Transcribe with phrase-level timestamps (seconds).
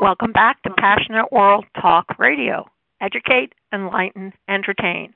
[0.00, 2.66] Welcome back to Passionate World Talk Radio.
[3.00, 5.14] Educate, enlighten, entertain.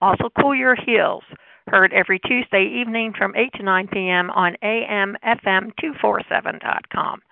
[0.00, 1.22] Also, cool your heels.
[1.68, 4.30] Heard every Tuesday evening from 8 to 9 p.m.
[4.30, 7.22] on AMFM247.com.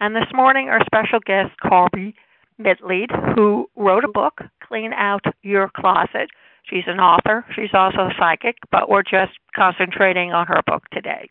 [0.00, 2.14] And this morning, our special guest, Corbie
[2.60, 6.28] Mitleid, who wrote a book, Clean Out Your Closet.
[6.64, 7.46] She's an author.
[7.56, 11.30] She's also a psychic, but we're just concentrating on her book today.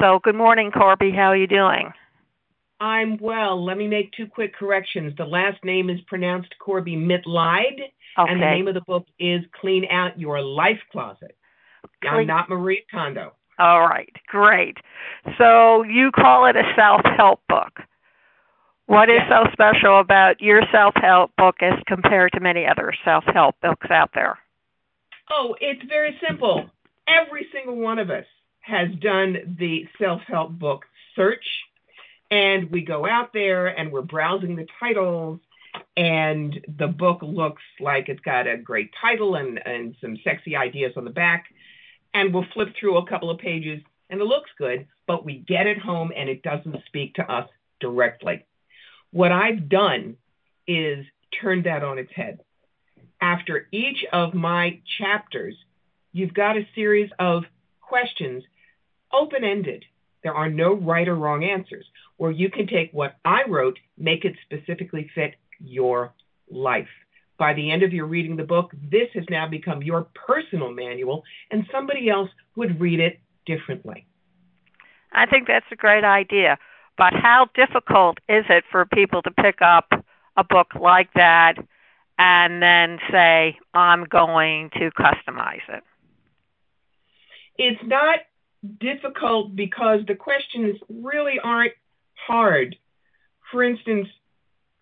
[0.00, 1.12] So, good morning, Corbie.
[1.12, 1.92] How are you doing?
[2.80, 3.64] I'm well.
[3.64, 5.14] Let me make two quick corrections.
[5.16, 7.80] The last name is pronounced Corbie Mitleid,
[8.18, 8.32] okay.
[8.32, 11.36] and the name of the book is Clean Out Your Life Closet.
[12.02, 13.32] Clean- I'm not Marie Kondo.
[13.58, 14.76] All right, great.
[15.38, 17.80] So you call it a self-help book.
[18.84, 23.90] What is so special about your self-help book as compared to many other self-help books
[23.90, 24.38] out there?
[25.30, 26.70] Oh, it's very simple.
[27.08, 28.26] Every single one of us
[28.60, 30.84] has done the self help book
[31.14, 31.44] search,
[32.30, 35.40] and we go out there and we're browsing the titles,
[35.96, 40.92] and the book looks like it's got a great title and, and some sexy ideas
[40.96, 41.46] on the back,
[42.14, 45.66] and we'll flip through a couple of pages and it looks good, but we get
[45.66, 47.48] it home and it doesn't speak to us
[47.80, 48.44] directly.
[49.10, 50.16] What I've done
[50.66, 51.04] is
[51.40, 52.40] turned that on its head
[53.20, 55.56] after each of my chapters,
[56.12, 57.44] you've got a series of
[57.80, 58.44] questions,
[59.12, 59.84] open ended.
[60.22, 61.86] There are no right or wrong answers,
[62.16, 66.12] where you can take what I wrote, make it specifically fit your
[66.50, 66.88] life.
[67.38, 71.22] By the end of your reading the book, this has now become your personal manual,
[71.50, 74.06] and somebody else would read it differently.
[75.12, 76.58] I think that's a great idea.
[76.98, 79.92] But how difficult is it for people to pick up
[80.36, 81.54] a book like that
[82.18, 85.84] and then say, I'm going to customize it?
[87.58, 88.20] It's not
[88.80, 91.72] difficult because the questions really aren't
[92.26, 92.76] hard.
[93.50, 94.08] For instance,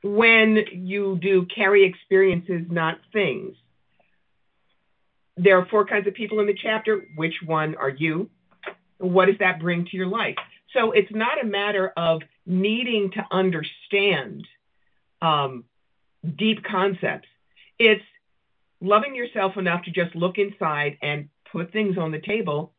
[0.02, 3.56] when you do carry experiences, not things,
[5.36, 7.06] there are four kinds of people in the chapter.
[7.16, 8.30] Which one are you?
[8.98, 10.36] What does that bring to your life?
[10.72, 14.46] So it's not a matter of needing to understand
[15.22, 15.64] um,
[16.36, 17.28] deep concepts.
[17.78, 18.04] It's
[18.80, 22.72] loving yourself enough to just look inside and put things on the table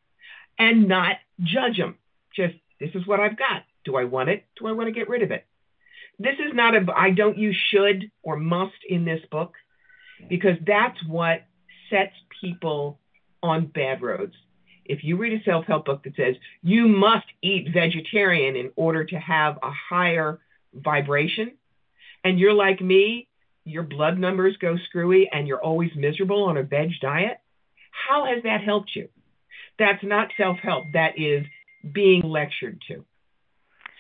[0.58, 1.98] and not judge them.
[2.36, 3.64] Just, this is what I've got.
[3.84, 4.46] Do I want it?
[4.60, 5.46] Do I want to get rid of it?
[6.18, 9.54] This is not a, I don't use should or must in this book
[10.30, 11.46] because that's what
[11.90, 13.00] sets people
[13.44, 14.34] on bad roads.
[14.86, 19.04] If you read a self help book that says you must eat vegetarian in order
[19.04, 20.40] to have a higher
[20.74, 21.54] vibration,
[22.24, 23.28] and you're like me,
[23.66, 27.38] your blood numbers go screwy and you're always miserable on a veg diet,
[27.92, 29.10] how has that helped you?
[29.78, 31.46] That's not self help, that is
[31.92, 33.06] being lectured to.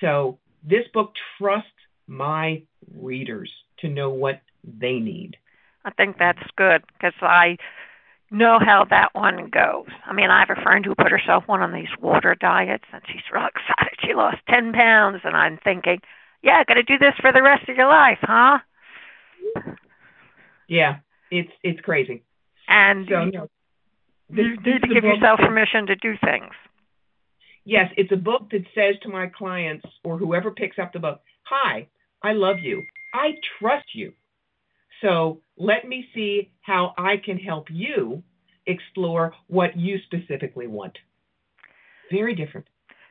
[0.01, 1.69] So this book trusts
[2.07, 2.63] my
[2.95, 5.37] readers to know what they need.
[5.83, 7.57] I think that's good because I
[8.31, 9.87] know how that one goes.
[10.05, 12.85] I mean, I have a friend who put herself on one of these water diets,
[12.91, 13.99] and she's real excited.
[14.03, 15.99] She lost ten pounds, and I'm thinking,
[16.41, 18.59] yeah, got to do this for the rest of your life, huh?
[20.67, 20.97] Yeah,
[21.31, 22.23] it's it's crazy.
[22.67, 23.49] And So you, no,
[24.29, 26.53] you need to give yourself that- permission to do things.
[27.63, 31.21] Yes, it's a book that says to my clients or whoever picks up the book,
[31.43, 31.87] Hi,
[32.21, 32.83] I love you.
[33.13, 34.13] I trust you.
[35.01, 38.23] So let me see how I can help you
[38.65, 40.97] explore what you specifically want.
[42.11, 42.67] Very different.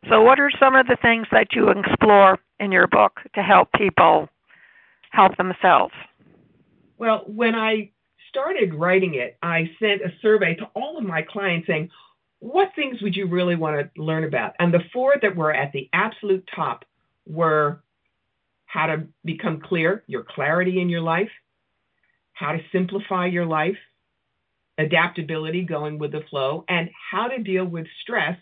[0.09, 3.73] So, what are some of the things that you explore in your book to help
[3.73, 4.29] people
[5.11, 5.95] help themselves?
[6.99, 7.91] Well, when I
[8.35, 11.91] started writing it, I sent a survey to all of my clients saying,
[12.41, 14.55] What things would you really want to learn about?
[14.59, 16.85] And the four that were at the absolute top
[17.27, 17.81] were
[18.67, 21.31] how to become clear, your clarity in your life,
[22.33, 23.79] how to simplify your life,
[24.79, 28.37] adaptability, going with the flow, and how to deal with stress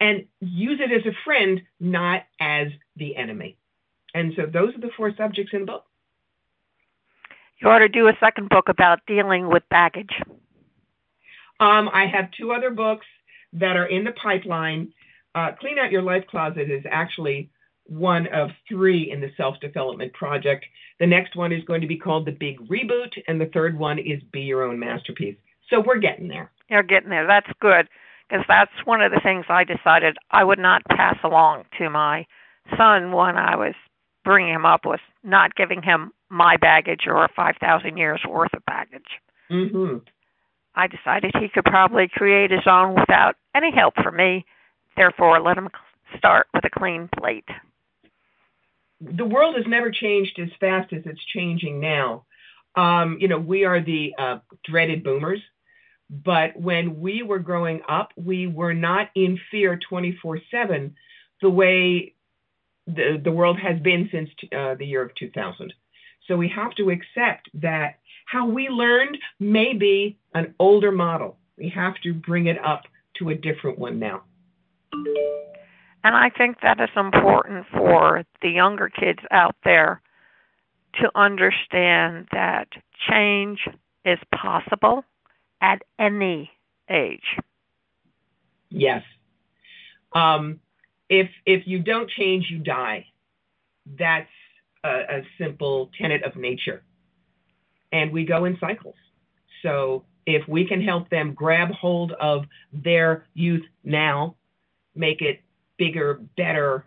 [0.00, 3.56] and use it as a friend, not as the enemy.
[4.14, 5.85] And so those are the four subjects in the book.
[7.58, 10.12] You ought to do a second book about dealing with baggage.
[11.58, 13.06] Um, I have two other books
[13.54, 14.92] that are in the pipeline.
[15.34, 17.50] Uh, Clean Out Your Life Closet is actually
[17.84, 20.66] one of three in the self development project.
[21.00, 23.98] The next one is going to be called The Big Reboot, and the third one
[23.98, 25.36] is Be Your Own Masterpiece.
[25.70, 26.50] So we're getting there.
[26.68, 27.26] You're getting there.
[27.26, 27.88] That's good
[28.28, 32.26] because that's one of the things I decided I would not pass along to my
[32.76, 33.74] son when I was
[34.24, 39.20] bringing him up was not giving him my baggage or 5,000 years worth of baggage.
[39.50, 39.98] Mm-hmm.
[40.74, 44.44] I decided he could probably create his own without any help from me.
[44.96, 45.68] Therefore, let him
[46.18, 47.48] start with a clean plate.
[49.00, 52.24] the world has never changed as fast as it's changing now.
[52.74, 55.40] Um, you know, we are the uh, dreaded boomers,
[56.10, 60.94] but when we were growing up, we were not in fear 24 7
[61.42, 62.14] the way
[62.86, 65.72] the, the world has been since uh, the year of 2000.
[66.26, 71.38] So we have to accept that how we learned may be an older model.
[71.56, 72.82] We have to bring it up
[73.18, 74.22] to a different one now.
[74.92, 80.00] And I think that is important for the younger kids out there
[81.00, 82.68] to understand that
[83.08, 83.60] change
[84.04, 85.04] is possible
[85.60, 86.50] at any
[86.88, 87.36] age.
[88.70, 89.02] Yes.
[90.12, 90.60] Um,
[91.08, 93.06] if if you don't change, you die.
[93.98, 94.28] That's
[94.86, 96.82] a, a simple tenet of nature,
[97.92, 98.94] and we go in cycles.
[99.62, 104.36] So if we can help them grab hold of their youth now,
[104.94, 105.40] make it
[105.76, 106.84] bigger, better,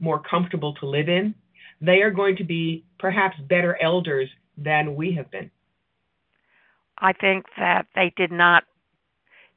[0.00, 1.34] more comfortable to live in,
[1.80, 5.50] they are going to be perhaps better elders than we have been.
[6.98, 8.64] I think that they did not,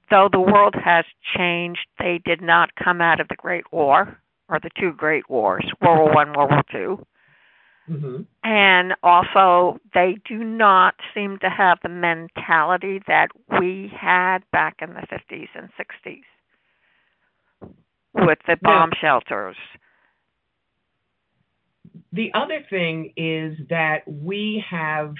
[0.10, 1.06] though the world has
[1.36, 5.66] changed, they did not come out of the Great War or the two Great Wars,
[5.82, 7.06] World War One, World War 2
[7.92, 8.22] mm-hmm.
[8.44, 13.30] And also, they do not seem to have the mentality that
[13.60, 16.22] we had back in the 50s and 60s
[18.14, 19.58] with the bomb shelters.
[22.14, 25.14] The other thing is that we have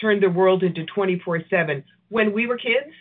[0.00, 1.84] turned the world into 24 7.
[2.08, 2.92] When we were kids,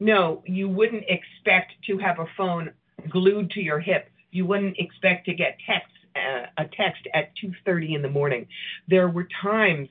[0.00, 2.70] no, you wouldn't expect to have a phone
[3.08, 4.08] glued to your hip.
[4.32, 8.48] You wouldn't expect to get text, uh, Uh, a text at 2:30 in the morning.
[8.88, 9.88] There were times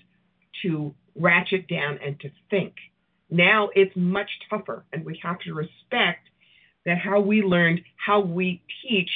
[0.61, 2.75] to ratchet down and to think.
[3.29, 6.27] Now it's much tougher, and we have to respect
[6.85, 9.09] that how we learned, how we teach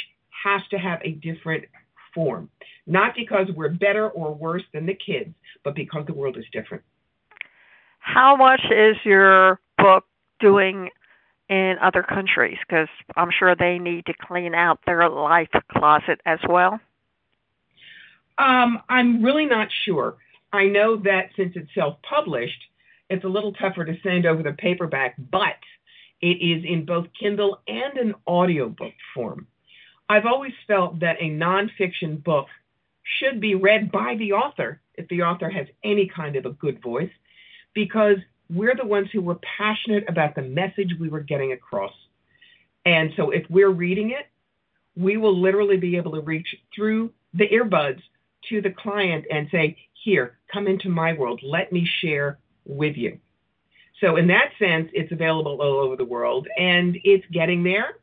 [0.44, 1.66] has to have a different
[2.14, 2.50] form.
[2.86, 5.34] Not because we're better or worse than the kids,
[5.64, 6.84] but because the world is different.
[8.00, 10.06] How much is your book
[10.40, 10.90] doing
[11.50, 12.58] in other countries?
[12.68, 16.80] Because I'm sure they need to clean out their life closet as well.
[18.38, 20.18] Um, I'm really not sure.
[20.52, 22.62] I know that since it's self published,
[23.10, 25.58] it's a little tougher to send over the paperback, but
[26.22, 29.48] it is in both Kindle and an audiobook form.
[30.10, 32.48] I've always felt that a nonfiction book
[33.20, 36.82] should be read by the author, if the author has any kind of a good
[36.82, 37.12] voice,
[37.74, 38.18] because
[38.50, 41.94] we're the ones who were passionate about the message we were getting across.
[42.86, 44.28] And so if we're reading it,
[44.96, 48.02] we will literally be able to reach through the earbuds
[48.50, 51.42] to the client and say, Here, come into my world.
[51.44, 53.20] Let me share with you.
[54.02, 57.98] So in that sense, it's available all over the world and it's getting there,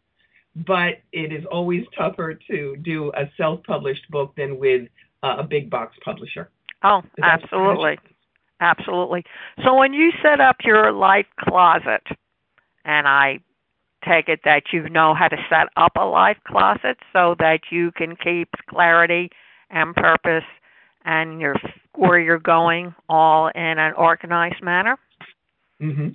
[0.54, 4.88] but it is always tougher to do a self-published book than with
[5.22, 6.50] a big box publisher.
[6.82, 7.98] Oh, absolutely.
[8.60, 9.24] Absolutely.
[9.64, 12.02] So when you set up your life closet,
[12.84, 13.40] and I
[14.06, 17.92] take it that you know how to set up a life closet so that you
[17.92, 19.30] can keep clarity
[19.70, 20.44] and purpose
[21.04, 21.56] and your
[21.94, 24.98] where you're going all in an organized manner.
[25.80, 26.10] Mm-hmm.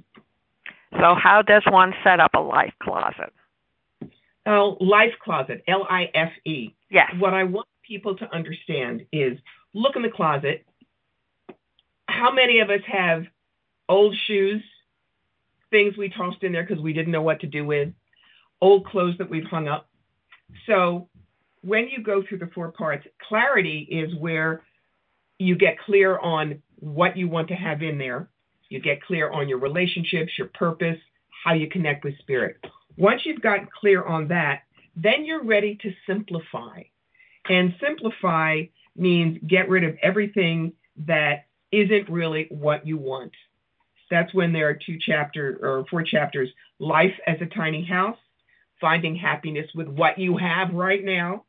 [0.99, 3.33] So, how does one set up a life closet?
[4.45, 6.73] Oh, life closet, L I F E.
[6.89, 7.11] Yes.
[7.17, 9.37] What I want people to understand is
[9.73, 10.65] look in the closet.
[12.07, 13.25] How many of us have
[13.89, 14.63] old shoes,
[15.71, 17.89] things we tossed in there because we didn't know what to do with,
[18.61, 19.89] old clothes that we've hung up?
[20.67, 21.09] So,
[21.65, 24.61] when you go through the four parts, clarity is where
[25.39, 28.29] you get clear on what you want to have in there
[28.69, 30.97] you get clear on your relationships, your purpose,
[31.43, 32.57] how you connect with spirit.
[32.97, 34.61] Once you've gotten clear on that,
[34.95, 36.81] then you're ready to simplify.
[37.47, 38.63] And simplify
[38.95, 40.73] means get rid of everything
[41.05, 43.33] that isn't really what you want.
[44.09, 48.17] That's when there are two chapters or four chapters life as a tiny house,
[48.79, 51.43] finding happiness with what you have right now,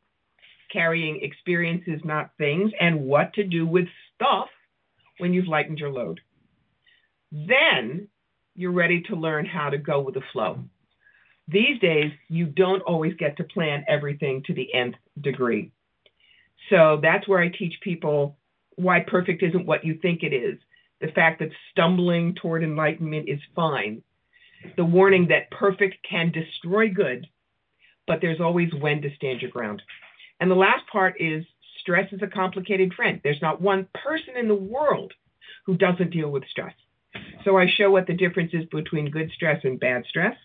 [0.73, 4.49] carrying experiences, not things, and what to do with stuff
[5.19, 6.21] when you've lightened your load.
[7.33, 8.09] Then
[8.55, 10.61] you're ready to learn how to go with the flow.
[11.49, 15.71] These days, you don't always get to plan everything to the nth degree.
[16.71, 18.37] So that's where I teach people
[18.75, 20.59] why perfect isn't what you think it is.
[21.01, 24.03] The fact that stumbling toward enlightenment is fine.
[24.77, 27.27] The warning that perfect can destroy good,
[28.07, 29.83] but there's always when to stand your ground.
[30.41, 31.45] And the last part is
[31.81, 33.21] stress is a complicated friend.
[33.23, 35.13] There's not one person in the world
[35.65, 36.75] who doesn't deal with stress.
[37.45, 40.37] So I show what the difference is between good stress and bad stress.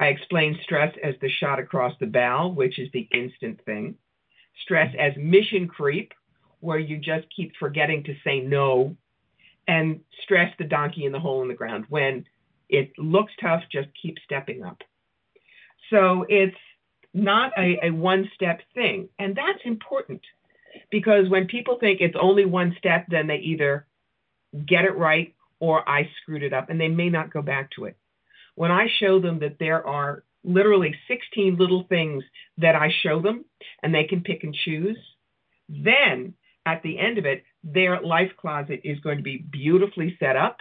[0.00, 3.96] I explain stress as the shot across the bow, which is the instant thing.
[4.62, 6.12] stress as mission creep,
[6.60, 8.96] where you just keep forgetting to say no,
[9.66, 11.84] and stress the donkey in the hole in the ground.
[11.88, 12.24] When
[12.68, 14.78] it looks tough, just keep stepping up.
[15.90, 16.56] So it's
[17.14, 19.08] not a, a one step thing.
[19.18, 20.20] And that's important
[20.90, 23.86] because when people think it's only one step, then they either
[24.66, 27.84] get it right or I screwed it up and they may not go back to
[27.84, 27.96] it.
[28.56, 32.22] When I show them that there are literally 16 little things
[32.58, 33.44] that I show them
[33.82, 34.98] and they can pick and choose,
[35.68, 36.34] then
[36.66, 40.58] at the end of it, their life closet is going to be beautifully set up.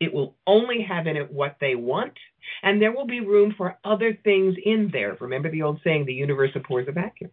[0.00, 2.14] It will only have in it what they want,
[2.62, 5.16] and there will be room for other things in there.
[5.20, 7.30] Remember the old saying, the universe abhors a vacuum.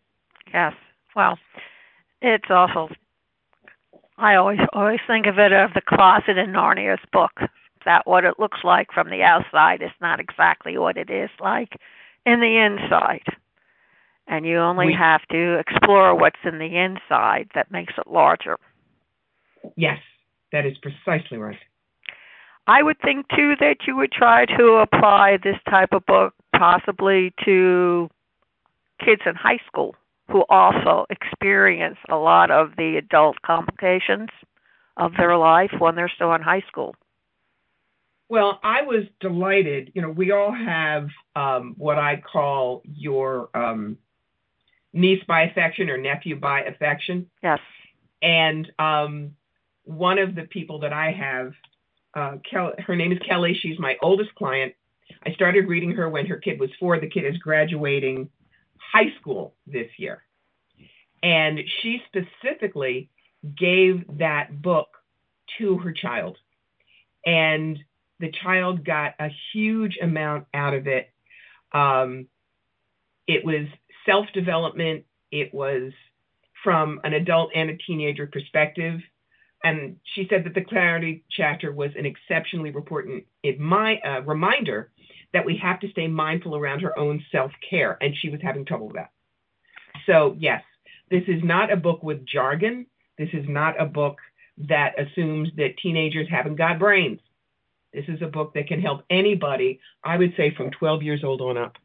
[0.53, 0.73] Yes.
[1.15, 1.37] Well,
[2.21, 2.89] it's awful.
[4.17, 7.31] I always always think of it of the closet in Narnia's book.
[7.85, 11.77] That what it looks like from the outside is not exactly what it is like
[12.25, 13.25] in the inside.
[14.27, 18.57] And you only we, have to explore what's in the inside that makes it larger.
[19.75, 19.97] Yes,
[20.53, 21.57] that is precisely right.
[22.67, 27.33] I would think too that you would try to apply this type of book possibly
[27.43, 28.09] to
[29.03, 29.95] kids in high school
[30.29, 34.29] who also experience a lot of the adult complications
[34.95, 36.95] of their life when they're still in high school.
[38.29, 39.91] Well, I was delighted.
[39.93, 43.97] You know, we all have um, what I call your um,
[44.93, 47.29] niece by affection or nephew by affection.
[47.43, 47.59] Yes.
[48.21, 49.31] And um,
[49.83, 51.51] one of the people that I have,
[52.13, 53.57] uh, Kel- her name is Kelly.
[53.61, 54.73] She's my oldest client.
[55.25, 56.99] I started reading her when her kid was four.
[56.99, 58.29] The kid is graduating
[58.77, 60.23] high school this year.
[61.21, 63.09] And she specifically
[63.57, 64.89] gave that book
[65.57, 66.37] to her child.
[67.25, 67.79] And
[68.19, 71.09] the child got a huge amount out of it.
[71.71, 72.27] Um,
[73.27, 73.67] it was
[74.05, 75.91] self development, it was
[76.63, 78.99] from an adult and a teenager perspective.
[79.63, 83.25] And she said that the clarity chapter was an exceptionally important
[83.57, 84.91] my, uh, reminder
[85.33, 87.97] that we have to stay mindful around her own self care.
[88.01, 89.11] And she was having trouble with that.
[90.05, 90.61] So, yes,
[91.09, 92.85] this is not a book with jargon.
[93.17, 94.17] This is not a book
[94.69, 97.19] that assumes that teenagers haven't got brains.
[97.93, 101.41] This is a book that can help anybody, I would say from 12 years old
[101.41, 101.77] on up.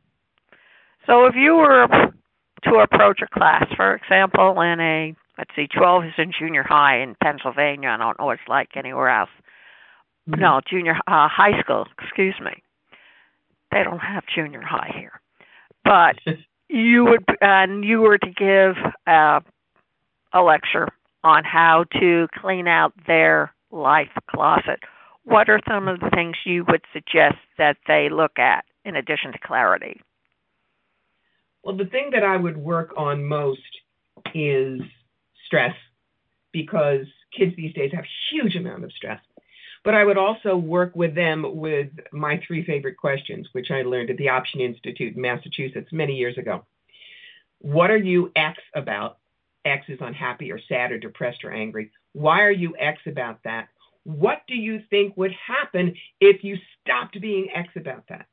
[1.07, 1.87] So if you were
[2.65, 7.01] to approach a class, for example, in a, let's see, 12 is in junior high
[7.01, 7.91] in Pennsylvania.
[7.91, 9.31] I don't know what it's like anywhere else.
[10.29, 10.41] Mm-hmm.
[10.41, 12.63] No, junior uh, high school, excuse me.
[13.71, 15.21] They don't have junior high here.
[15.85, 16.17] But
[16.69, 18.77] you would, and you were to give
[19.07, 19.41] uh,
[20.33, 20.89] a lecture
[21.25, 24.81] on how to clean out their life closet
[25.29, 29.33] what are some of the things you would suggest that they look at in addition
[29.33, 30.01] to clarity?
[31.63, 33.61] Well, the thing that I would work on most
[34.35, 34.81] is
[35.49, 35.75] stress
[36.53, 39.21] because kids these days have huge amount of stress.
[39.85, 44.11] But I would also work with them with my three favorite questions, which I learned
[44.11, 46.65] at the Option Institute in Massachusetts many years ago.
[47.61, 49.19] What are you X about?
[49.65, 51.91] X is unhappy or sad or depressed or angry.
[52.13, 53.69] Why are you X about that?
[54.05, 58.27] What do you think would happen if you stopped being X about that?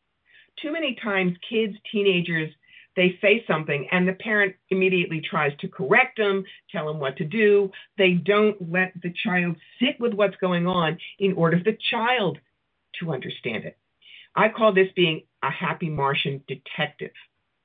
[0.62, 2.52] Too many times, kids, teenagers,
[2.96, 7.26] they say something and the parent immediately tries to correct them, tell them what to
[7.26, 7.72] do.
[7.98, 12.38] They don't let the child sit with what's going on in order for the child
[13.00, 13.78] to understand it.
[14.36, 17.12] I call this being a happy Martian detective,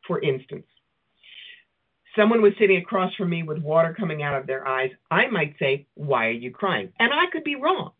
[0.07, 0.67] for instance.
[2.17, 4.91] Someone was sitting across from me with water coming out of their eyes.
[5.11, 6.93] I might say, Why are you crying?
[6.99, 7.93] And I could be wrong.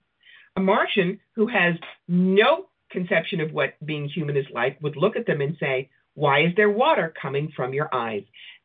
[0.57, 1.77] A Martian who has
[2.09, 6.43] no conception of what being human is like would look at them and say, Why
[6.43, 8.25] is there water coming from your eyes?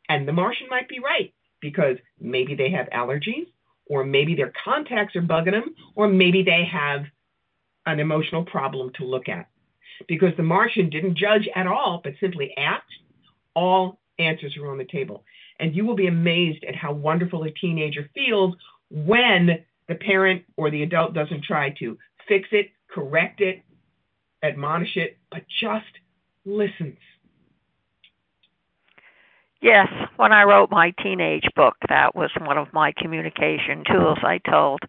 [0.09, 3.47] And the Martian might be right because maybe they have allergies,
[3.85, 7.05] or maybe their contacts are bugging them, or maybe they have
[7.85, 9.47] an emotional problem to look at.
[10.05, 12.91] Because the Martian didn't judge at all, but simply asked,
[13.55, 15.24] all answers are on the table.
[15.57, 18.53] And you will be amazed at how wonderful a teenager feels
[18.91, 21.97] when the parent or the adult doesn't try to
[22.27, 23.62] fix it, correct it,
[24.43, 25.85] admonish it, but just
[26.43, 26.97] listens.
[29.62, 34.19] Yes, when I wrote my teenage book, that was one of my communication tools.
[34.21, 34.81] I told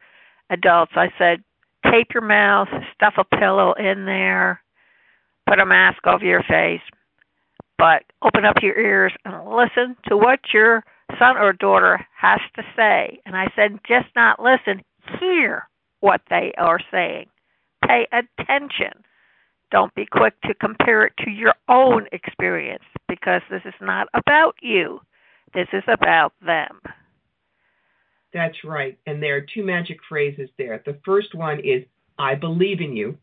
[0.50, 1.42] adults, I said,
[1.90, 4.60] tape your mouth, stuff a pillow in there,
[5.48, 6.82] put a mask over your face,
[7.78, 10.84] but open up your ears and listen to what your
[11.18, 13.20] son or daughter has to say.
[13.24, 14.82] And I said, just not listen,
[15.20, 15.68] hear
[16.00, 17.26] what they are saying.
[17.86, 18.92] Pay attention.
[19.70, 24.56] Don't be quick to compare it to your own experience because this is not about
[24.60, 25.00] you.
[25.54, 26.80] This is about them.
[28.32, 28.98] That's right.
[29.06, 30.82] And there are two magic phrases there.
[30.84, 31.84] The first one is,
[32.18, 33.16] I believe in you.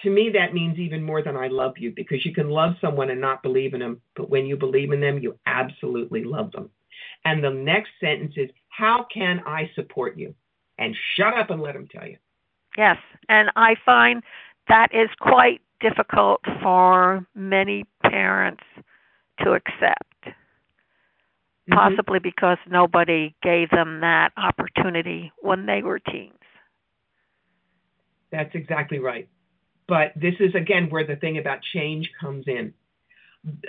[0.00, 3.10] To me, that means even more than I love you because you can love someone
[3.10, 6.70] and not believe in them, but when you believe in them, you absolutely love them.
[7.24, 10.34] And the next sentence is, How can I support you?
[10.78, 12.16] And shut up and let them tell you.
[12.76, 12.96] Yes.
[13.28, 14.22] And I find
[14.68, 18.62] that is quite difficult for many parents
[19.40, 20.00] to accept.
[20.24, 21.74] Mm-hmm.
[21.74, 26.32] Possibly because nobody gave them that opportunity when they were teens.
[28.30, 29.28] That's exactly right.
[29.86, 32.74] But this is, again, where the thing about change comes in.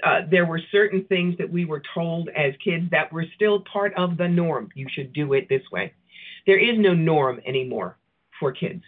[0.02, 3.94] Uh, there were certain things that we were told as kids that were still part
[3.96, 4.70] of the norm.
[4.74, 5.94] You should do it this way.
[6.48, 7.98] There is no norm anymore
[8.40, 8.84] for kids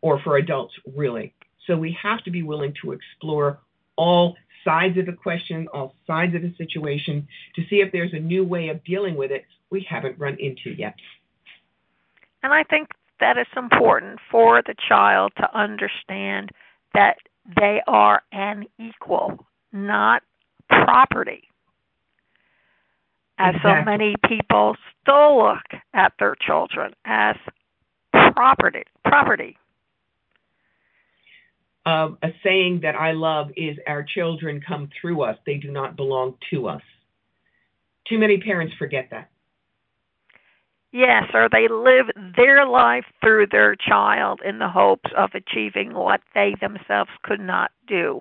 [0.00, 1.34] or for adults, really.
[1.66, 3.58] So we have to be willing to explore
[3.96, 8.18] all sides of the question, all sides of the situation to see if there's a
[8.18, 10.94] new way of dealing with it we haven't run into yet.
[12.42, 12.88] And I think
[13.20, 16.50] that it's important for the child to understand
[16.94, 17.16] that
[17.60, 20.22] they are an equal, not
[20.68, 21.42] property.
[23.38, 23.80] As exactly.
[23.80, 27.36] so many people still look at their children as
[28.12, 29.56] property property
[31.86, 35.96] um, a saying that I love is our children come through us, they do not
[35.96, 36.82] belong to us.
[38.08, 39.30] Too many parents forget that.
[40.92, 46.20] Yes, or they live their life through their child in the hopes of achieving what
[46.34, 48.20] they themselves could not do.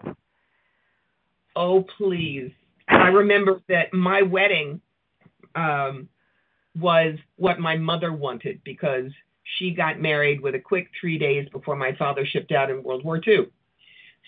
[1.55, 2.51] Oh, please.
[2.87, 4.81] I remember that my wedding
[5.55, 6.09] um,
[6.75, 9.11] was what my mother wanted because
[9.57, 13.03] she got married with a quick three days before my father shipped out in World
[13.03, 13.47] War II.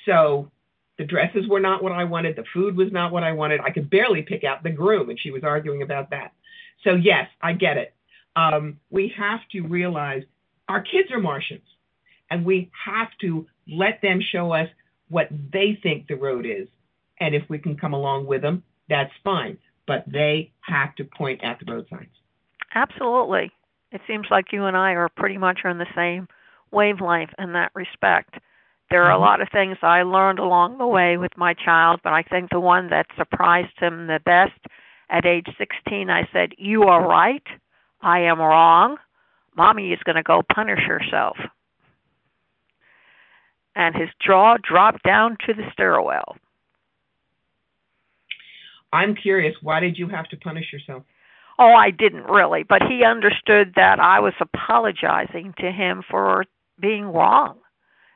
[0.06, 0.52] So
[0.98, 2.36] the dresses were not what I wanted.
[2.36, 3.62] The food was not what I wanted.
[3.62, 6.34] I could barely pick out the groom, and she was arguing about that.
[6.84, 7.94] So, yes, I get it.
[8.36, 10.24] Um, we have to realize
[10.68, 11.68] our kids are Martians,
[12.30, 14.70] and we have to let them show us
[15.10, 16.68] what they think the road is.
[17.20, 19.58] And if we can come along with them, that's fine.
[19.88, 22.10] But they have to point at the road signs.
[22.74, 23.52] Absolutely.
[23.96, 26.28] It seems like you and I are pretty much on the same
[26.70, 28.36] wavelength in that respect.
[28.90, 29.24] There are a mm-hmm.
[29.24, 32.60] lot of things I learned along the way with my child, but I think the
[32.60, 34.60] one that surprised him the best
[35.10, 37.42] at age 16, I said, You are right.
[38.02, 38.98] I am wrong.
[39.56, 41.38] Mommy is going to go punish herself.
[43.78, 46.36] And his jaw dropped down to the stairwell.
[48.92, 51.04] I'm curious, why did you have to punish yourself?
[51.58, 56.46] Oh, I didn't really, but he understood that I was apologizing to him for
[56.80, 57.58] being wrong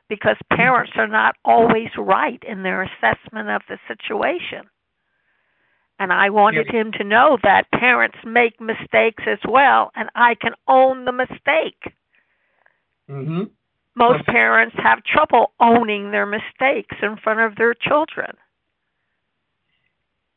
[0.08, 4.68] because parents are not always right in their assessment of the situation.
[5.98, 10.52] And I wanted him to know that parents make mistakes as well, and I can
[10.66, 11.94] own the mistake.
[13.08, 13.44] Mm-hmm.
[13.96, 18.34] Most parents have trouble owning their mistakes in front of their children.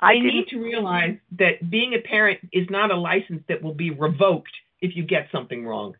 [0.03, 3.91] I need to realize that being a parent is not a license that will be
[3.91, 5.95] revoked if you get something wrong.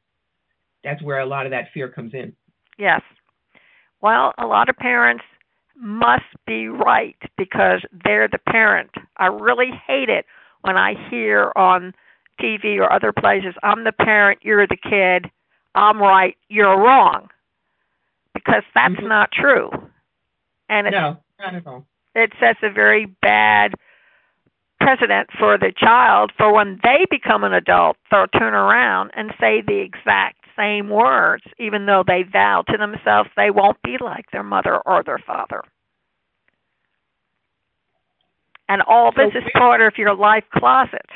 [0.84, 2.36] That's where a lot of that fear comes in.
[2.78, 3.02] Yes.
[4.02, 5.24] Well, a lot of parents
[5.76, 8.92] must be right because they're the parent.
[9.18, 10.26] I really hate it
[10.62, 11.94] when I hear on
[12.40, 15.30] TV or other places, I'm the parent, you're the kid,
[15.76, 17.30] I'm right, you're wrong.
[18.34, 19.08] Because that's mm-hmm.
[19.08, 19.70] not true.
[20.70, 21.86] And no, not at all.
[22.16, 23.76] It sets a very bad
[24.84, 29.62] precedent for the child for when they become an adult, they'll turn around and say
[29.62, 34.44] the exact same words, even though they vow to themselves they won't be like their
[34.44, 35.64] mother or their father.
[38.70, 41.10] And all this is part of your life closet.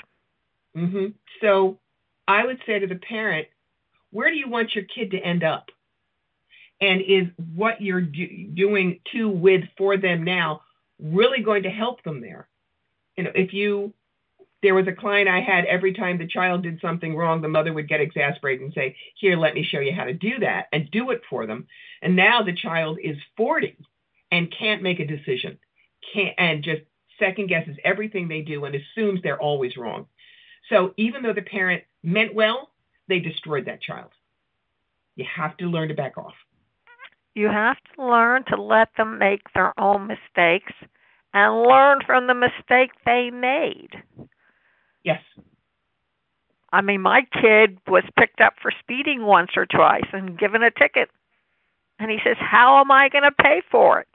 [0.75, 1.13] Mhm.
[1.41, 1.79] So,
[2.27, 3.47] I would say to the parent,
[4.11, 5.71] where do you want your kid to end up?
[6.81, 10.61] And is what you're do- doing to with for them now
[10.99, 12.47] really going to help them there?
[13.17, 13.93] You know, if you
[14.63, 17.73] there was a client I had every time the child did something wrong, the mother
[17.73, 20.89] would get exasperated and say, Here, let me show you how to do that and
[20.89, 21.67] do it for them.
[22.01, 23.77] And now the child is 40
[24.31, 25.59] and can't make a decision,
[26.13, 26.81] can't, and just
[27.19, 30.07] second guesses everything they do and assumes they're always wrong.
[30.69, 32.69] So even though the parent meant well,
[33.07, 34.11] they destroyed that child.
[35.15, 36.33] You have to learn to back off.
[37.35, 40.73] You have to learn to let them make their own mistakes
[41.37, 43.91] and learn from the mistake they made.
[45.03, 45.21] Yes.
[46.73, 50.71] I mean, my kid was picked up for speeding once or twice and given a
[50.71, 51.09] ticket.
[51.99, 54.07] And he says, How am I going to pay for it?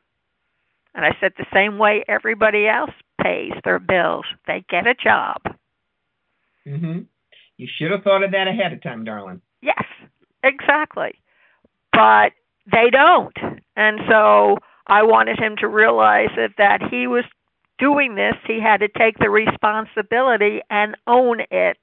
[0.97, 2.91] And I said, The same way everybody else
[3.23, 4.25] pays their bills.
[4.49, 5.43] They get a job.
[6.67, 7.07] Mhm.
[7.57, 9.41] You should have thought of that ahead of time, darling.
[9.61, 9.85] Yes,
[10.43, 11.15] exactly.
[11.93, 12.33] But
[12.71, 13.37] they don't.
[13.77, 17.25] And so I wanted him to realize that, that he was
[17.79, 21.79] doing this, he had to take the responsibility and own it.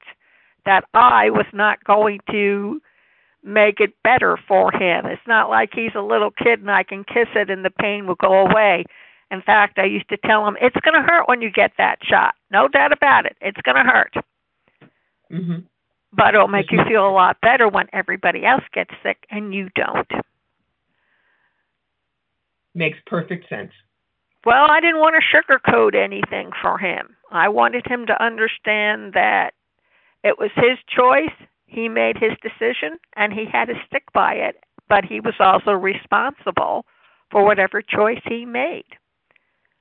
[0.65, 2.81] That I was not going to
[3.43, 5.05] make it better for him.
[5.05, 8.05] It's not like he's a little kid and I can kiss it and the pain
[8.05, 8.83] will go away.
[9.31, 11.99] In fact, I used to tell him, it's going to hurt when you get that
[12.03, 12.35] shot.
[12.51, 13.37] No doubt about it.
[13.41, 14.13] It's going to hurt.
[15.31, 15.63] Mhm.
[16.11, 19.69] But it'll make you feel a lot better when everybody else gets sick and you
[19.75, 20.11] don't.
[22.75, 23.71] Makes perfect sense.
[24.45, 27.15] Well, I didn't want to sugarcoat anything for him.
[27.31, 29.51] I wanted him to understand that
[30.23, 31.35] it was his choice.
[31.65, 34.55] He made his decision and he had to stick by it,
[34.87, 36.85] but he was also responsible
[37.31, 38.85] for whatever choice he made.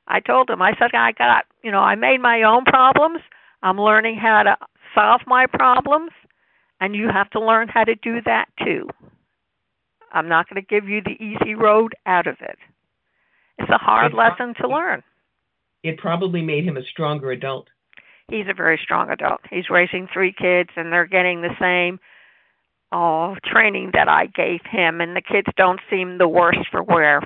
[0.06, 3.20] I told him, I said, I got, you know, I made my own problems.
[3.62, 4.56] I'm learning how to
[4.94, 6.10] solve my problems,
[6.80, 8.88] and you have to learn how to do that too.
[10.12, 12.58] I'm not going to give you the easy road out of it.
[13.68, 15.02] It's a hard lesson to learn.
[15.82, 17.68] It probably made him a stronger adult.
[18.28, 19.40] He's a very strong adult.
[19.50, 22.00] He's raising three kids, and they're getting the same
[22.90, 27.20] oh, training that I gave him, and the kids don't seem the worse for wear.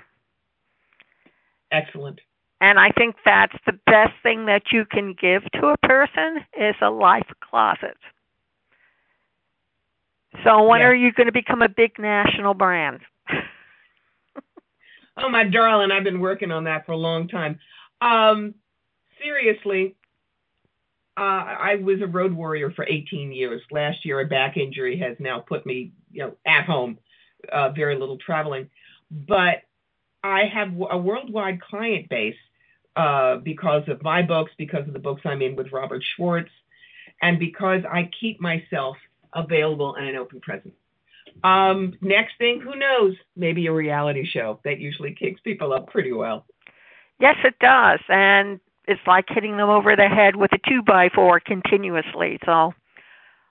[1.71, 2.21] Excellent.
[2.61, 6.75] And I think that's the best thing that you can give to a person is
[6.83, 7.97] a life closet.
[10.43, 10.89] So when Yeah.
[10.89, 13.01] are you going to become a big national brand?
[15.17, 17.59] Oh my darling, I've been working on that for a long time.
[18.01, 18.55] Um,
[19.23, 19.97] seriously,
[21.17, 23.61] uh, I was a road warrior for 18 years.
[23.71, 26.99] Last year, a back injury has now put me, you know, at home,
[27.53, 28.71] uh, very little traveling.
[29.11, 29.63] But
[30.25, 32.37] I have a worldwide client base
[32.97, 36.51] uh, because of my books, because of the books I'm in with Robert Schwartz,
[37.21, 38.97] and because I keep myself
[39.35, 40.75] available and an open presence.
[41.43, 43.15] Um, next thing, who knows?
[43.37, 46.47] Maybe a reality show that usually kicks people up pretty well.
[47.21, 48.01] Yes, it does.
[48.09, 52.39] And it's like hitting them over the head with a two by four continuously.
[52.45, 52.75] So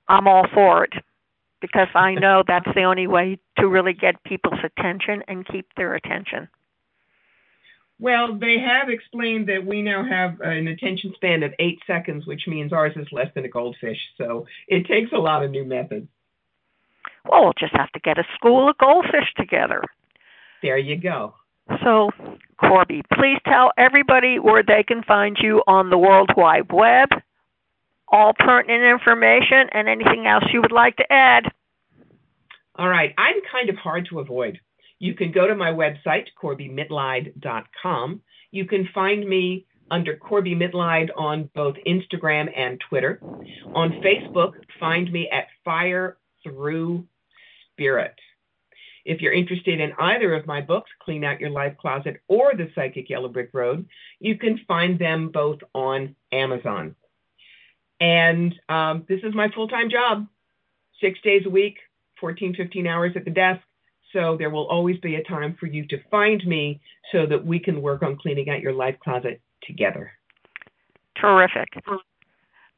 [0.07, 0.93] I'm all for it
[1.61, 5.95] because I know that's the only way to really get people's attention and keep their
[5.95, 6.49] attention.
[7.99, 12.47] Well, they have explained that we now have an attention span of eight seconds, which
[12.47, 13.99] means ours is less than a goldfish.
[14.17, 16.07] So it takes a lot of new methods.
[17.29, 19.83] Well, we'll just have to get a school of goldfish together.
[20.61, 21.35] There you go.
[21.83, 22.09] So,
[22.57, 27.09] Corbie, please tell everybody where they can find you on the World Wide Web,
[28.09, 31.45] all pertinent information, and anything else you would like to add.
[32.75, 33.13] All right.
[33.17, 34.59] I'm kind of hard to avoid.
[34.99, 38.21] You can go to my website, CorbieMitleid.com.
[38.51, 43.19] You can find me under Corbie Mitleid on both Instagram and Twitter.
[43.75, 47.05] On Facebook, find me at Fire Through
[47.73, 48.15] Spirit.
[49.05, 52.69] If you're interested in either of my books, Clean Out Your Life Closet or The
[52.75, 53.87] Psychic Yellow Brick Road,
[54.19, 56.95] you can find them both on Amazon.
[57.99, 60.27] And um, this is my full time job,
[60.99, 61.77] six days a week,
[62.19, 63.61] 14, 15 hours at the desk.
[64.13, 67.59] So there will always be a time for you to find me so that we
[67.59, 70.11] can work on cleaning out your life closet together.
[71.19, 71.67] Terrific.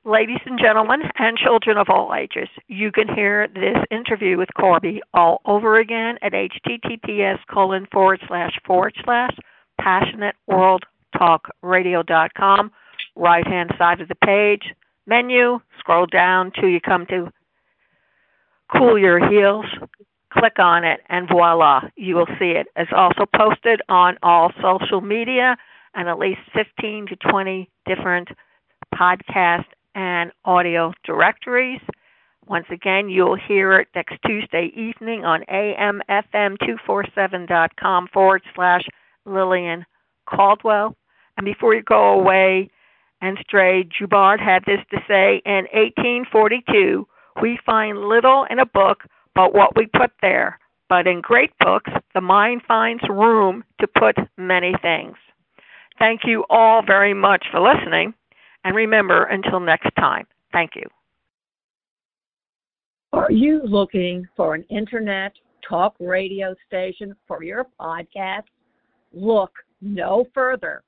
[0.05, 5.01] Ladies and gentlemen, and children of all ages, you can hear this interview with Corbie
[5.13, 9.33] all over again at https colon forward slash forward slash
[9.79, 12.71] passionateworldtalkradio.com.
[13.15, 14.73] Right hand side of the page,
[15.07, 17.31] menu, scroll down till you come to
[18.75, 19.67] Cool Your Heels.
[20.33, 22.67] Click on it, and voila, you will see it.
[22.75, 25.55] It's also posted on all social media
[25.95, 28.27] and at least 15 to 20 different
[28.93, 29.63] podcast
[29.95, 31.81] and audio directories.
[32.47, 38.83] Once again, you'll hear it next Tuesday evening on amfm247.com forward slash
[39.25, 39.85] Lillian
[40.27, 40.93] Cauldwell.
[41.37, 42.69] And before you go away
[43.21, 47.07] and stray, Joubert had this to say In 1842,
[47.41, 49.03] we find little in a book
[49.35, 50.59] but what we put there.
[50.89, 55.15] But in great books, the mind finds room to put many things.
[55.97, 58.13] Thank you all very much for listening.
[58.63, 60.83] And remember, until next time, thank you.
[63.11, 65.33] Are you looking for an internet
[65.67, 68.45] talk radio station for your podcast?
[69.11, 70.83] Look no further.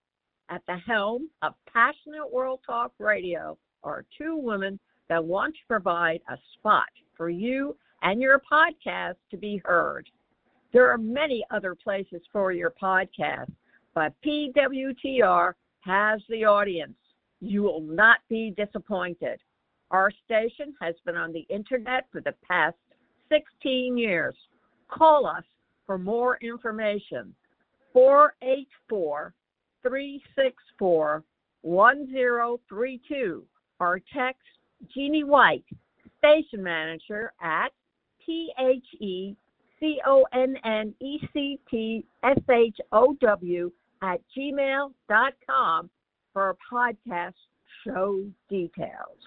[0.49, 6.21] At the helm of Passionate World Talk Radio are two women that want to provide
[6.29, 10.07] a spot for you and your podcast to be heard.
[10.71, 13.51] There are many other places for your podcast,
[13.93, 16.95] but PWTR has the audience.
[17.41, 19.39] You will not be disappointed.
[19.91, 22.77] Our station has been on the internet for the past
[23.29, 24.35] 16 years.
[24.89, 25.43] Call us
[25.85, 27.33] for more information.
[27.93, 29.33] 484
[29.83, 31.23] 364
[31.61, 33.43] 1032
[33.79, 34.41] or text
[34.93, 35.65] Jeannie White,
[36.17, 37.69] station manager at
[38.25, 39.35] T H E
[39.79, 43.71] C O N N E C T S H O W
[44.01, 45.89] at gmail.com
[46.35, 47.33] for podcast
[47.85, 49.17] show details.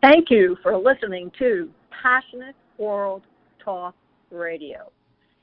[0.00, 1.68] Thank you for listening to
[2.02, 3.22] Passionate World
[3.62, 3.94] Talk
[4.30, 4.90] Radio.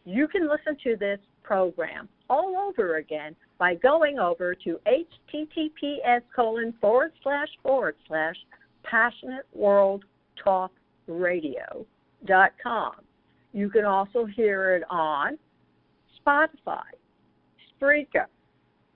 [0.03, 6.73] You can listen to this program all over again by going over to https colon
[6.81, 8.35] forward slash forward slash
[8.83, 10.05] passionate world
[10.43, 10.71] talk
[11.05, 11.85] radio
[12.25, 12.93] dot com.
[13.53, 15.37] You can also hear it on
[16.19, 16.81] Spotify,
[17.79, 18.25] Spreaker,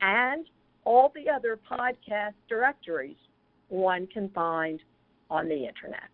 [0.00, 0.46] and
[0.84, 3.18] all the other podcast directories
[3.68, 4.80] one can find
[5.28, 6.08] on the internet.